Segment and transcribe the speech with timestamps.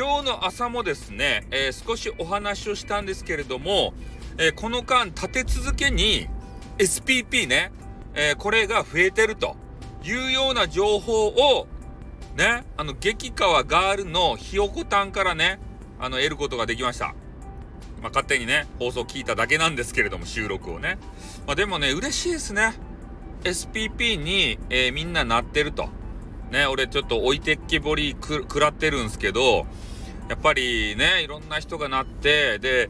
[0.00, 3.92] 今日の朝もですね、えー、少しお話をしたんですけれども、
[4.38, 6.26] えー、この間立て続けに
[6.78, 7.70] SPP ね、
[8.14, 9.56] えー、これが増えてると
[10.02, 11.66] いうような情報を
[12.34, 15.60] ね、あの激川ガールのひよこたんからね、
[15.98, 17.08] あの得ることができました。
[18.00, 20.96] まあ、勝手にね、放送聞いただけなんですけれども、収録をね。
[21.46, 22.72] まあ、でもね、嬉しいですね。
[23.44, 25.90] SPP に、えー、みんななってると。
[26.50, 29.66] ね、俺ちょっと置いてっけぼり食らってるんすけど、
[30.30, 32.88] やっぱりね、いろんな人がなって、で、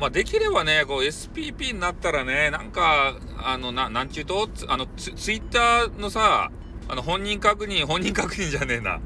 [0.00, 6.50] まあ、できればね、こう SPP になったらね、なんか、あの、な、なんちゅうと、あのツ、ツイッターのさ、
[6.88, 8.98] あの、本人確認、本人確認じゃねえな。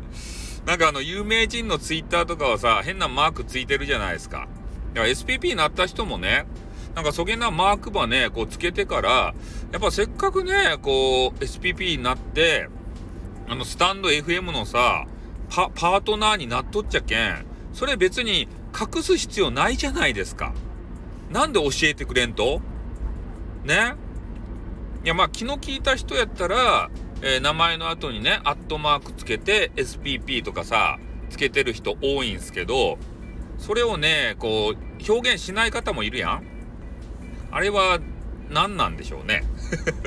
[0.64, 4.48] なんかあの、有名人のツイッターとかはさ、変なマークついてるじゃないですか。
[4.94, 6.46] だから SPP になった人もね、
[6.94, 9.34] なんかそげなマークばね、こうつけてから、
[9.72, 12.70] やっぱせっかくね、こう SPP になって、
[13.46, 15.04] あのスタンド FM のさ、
[15.50, 20.54] パ、パートナーになっとっちゃけん、それ別に隠す必要ないじゃないですか。
[21.30, 22.60] なんで教えてくれんと？
[23.64, 23.94] ね？
[25.04, 26.88] いやまあ気の利いた人やったら、
[27.20, 30.98] えー、名前の後にね、アットマークつけて SPP とかさ、
[31.30, 32.96] つけてる人多いんすけど、
[33.58, 36.42] それをね、こう、表現しない方もいるやん
[37.50, 37.98] あれは
[38.50, 39.44] 何なんでしょうね。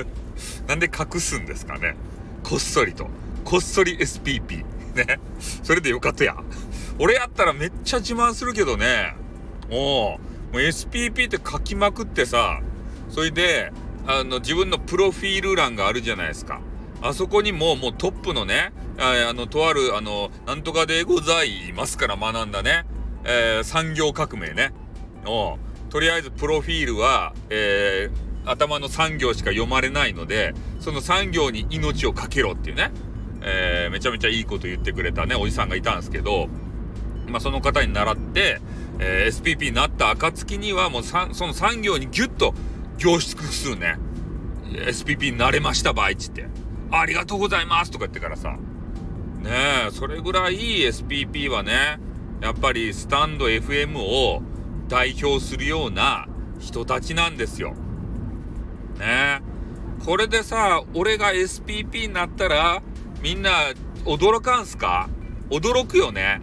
[0.66, 1.96] なんで隠すんですかね。
[2.42, 3.08] こっそりと。
[3.44, 4.64] こっそり SPP。
[4.94, 5.20] ね？
[5.62, 6.36] それでよかったや。
[6.98, 9.14] 俺やったらめっちゃ自慢するけどね。
[9.70, 10.18] おう。
[10.18, 10.18] も
[10.54, 12.60] う SPP って書きまくってさ、
[13.08, 13.72] それで、
[14.06, 16.60] あの、自分のプロフィール欄があるじゃないですか。
[17.00, 22.84] あそこにももうトップのね、あの、とある、あの、なんとかでございますから学んだね、
[23.24, 24.72] えー、産業革命ね。
[25.24, 25.58] お
[25.90, 32.90] とりあえずプロフィールは、えー、頭の産業しか読まれないので、その産業に命をかけろっていうね、
[33.42, 36.48] えー、めちゃめちゃいいこと言ってくれたね、おじさんがいたんですけど、
[37.28, 38.60] まあ、その方に習って、
[38.98, 42.54] えー、SPP になった暁にはもうその産業にギュッと
[42.96, 43.96] 凝縮するね。
[44.72, 46.46] SPP になれましたばいっつって。
[46.90, 48.56] ありがとうございますとか言ってからさ。
[49.42, 49.50] ね
[49.88, 50.56] え、それぐらい
[50.86, 51.98] SPP はね、
[52.40, 54.42] やっぱりスタンド FM を
[54.88, 56.26] 代表するような
[56.58, 57.74] 人たちなんですよ。
[58.98, 59.40] ねえ
[60.04, 62.82] これでさ、俺が SPP になったら、
[63.22, 63.50] みんな
[64.04, 65.08] 驚かんすか？
[65.50, 66.40] 驚くよね。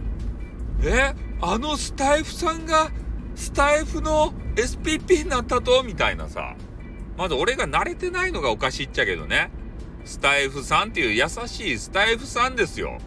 [0.82, 2.90] えあのスタイフさんが
[3.34, 5.82] スタイフの SPP になったと？
[5.82, 6.54] みたいなさ。
[7.16, 9.50] まず俺が慣れてないのがおかしいっちゃけどね。
[10.04, 12.98] スタイフさんっていう優しいスタイフさんですよ。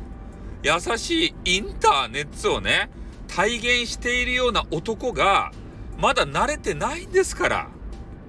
[0.64, 2.90] 優しいインターネットをね、
[3.28, 5.52] 体現しているような男が、
[5.98, 7.68] まだ慣れてないんですから。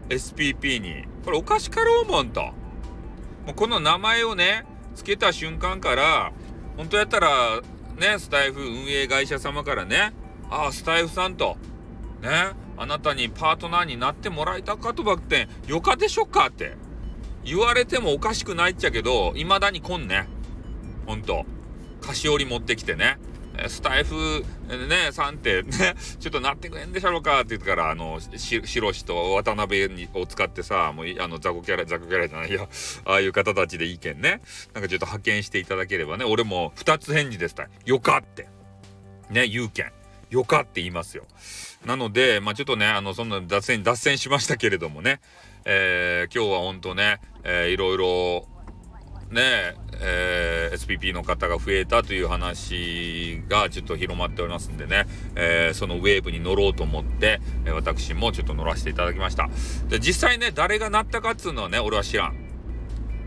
[0.09, 1.05] SPP に。
[1.25, 2.43] これおかしかろうもんと。
[2.43, 2.53] も
[3.51, 4.65] うこの名前をね、
[4.95, 6.33] 付けた瞬間から、
[6.77, 7.61] 本当やったら、
[8.01, 10.15] ね、スタイフ運営会社様からね、
[10.49, 11.59] ああ、スタイフさんと、
[12.23, 16.77] ね、あなたにパートナーになってもらいたかとばってよかでしょかって
[17.45, 20.29] 言われてもおかしくないっちゃけど、未だに来んね。
[21.07, 21.45] ほんと。
[22.01, 23.19] 菓子折り持ってきてね。
[23.69, 32.69] スタイフ、ね、さんってね、 ちょっとなってくれんでしょろかって言ってから、あの、し、しろしと渡辺にを使ってさ、もう、あの、雑魚キャラ、雑魚キャラじゃないよ。
[33.05, 34.41] ああいう方たちでいいけんね。
[34.73, 38.49] なんかちょっと派遣していただければね、俺も二つ返事ですたよかって。
[39.31, 39.93] ね、言うけん。
[40.31, 41.27] よかって言いますよ。
[41.85, 45.21] なので、まあちょっとね、あの、そんな脱線、脱線しましたけれどもね、
[45.65, 48.49] えー、今日はほんとね、えー、いろいろ、
[49.31, 55.07] ねえー、SPP の方が増えたという話がちょっと広まっておりますんでね、
[55.37, 59.49] えー、そのウェーブに乗ろうと思って、えー、私もちょっと乗らせていただきました。
[59.89, 62.35] で、実際ね、誰がなったかっつうのはね、俺は知らん。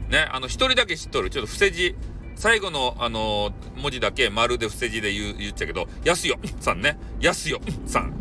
[0.09, 1.29] ね、あの、一人だけ知っとる。
[1.29, 1.95] ちょっと伏せ字、
[2.35, 6.97] 最後の、あのー、文字だけ丸で伏せ字で言う、言っちゃうけど、やすよさんね。
[7.19, 8.13] やすよさん。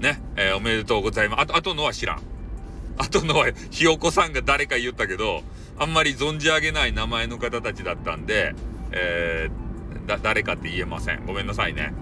[0.00, 1.42] ね、えー、おめでとうございます。
[1.42, 2.22] あと、あとのは知らん。
[2.98, 5.42] あとのは、ひよこさんが誰か言ったけど、
[5.78, 8.54] あんまり存じ上げない名前の方たちだったんで、
[8.92, 11.24] えー、だ、誰かって言えません。
[11.26, 11.94] ごめんなさいね。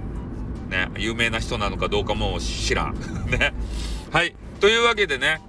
[0.68, 2.94] ね、有名な人なのかどうかも知らん。
[3.30, 3.54] ね。
[4.10, 4.34] はい。
[4.60, 5.40] というわけでね、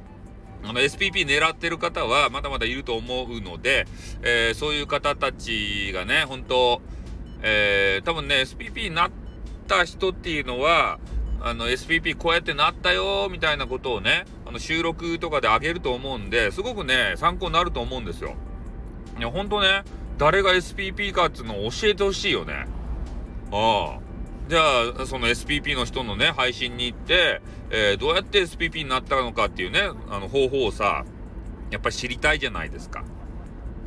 [0.63, 3.87] あの SPP 狙ってる方はまだまだいると思うので、
[4.21, 6.81] えー、そういう方たちがね、本当
[7.41, 9.11] えー、多分ね、SPP になっ
[9.67, 10.99] た人っていうのは、
[11.41, 18.35] あの SPP こうやってなったよみたいなことをね、あの収録とかであげると思うんで、すごくね、参考になると思うんですよ。
[19.19, 19.83] いや、ほんとね、
[20.17, 22.65] 誰が SPP かっていうのを教えてほしいよね。
[23.51, 23.99] ああ。
[24.49, 24.61] じゃ
[25.01, 31.03] あ、その SPP の人のね、配信に行って、えー、どうやって SPP になったのかっていうね、あの方法をさ、
[31.69, 33.03] やっぱり知りたいじゃないですか。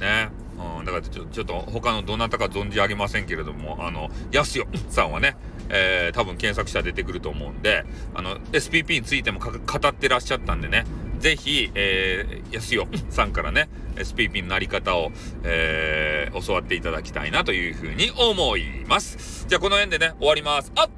[0.01, 0.31] ね。
[0.79, 5.37] うん、方々、ちょちょっと他のどなたか存じ上げませんけれども、あの、やすよさんはね、
[5.69, 9.49] えー、多分検索したら出てくると思うんで、あの、SPP についても語
[9.89, 10.85] ってらっしゃったんでね、
[11.19, 15.13] ぜひ、えー、やすよさんからね、SPP のなり方を、
[15.45, 19.47] えー、教わっていただきたいなというふうに思います。
[19.49, 20.73] じゃあこの辺でね、終わります。
[20.77, 20.91] あっ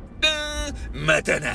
[0.93, 1.53] またな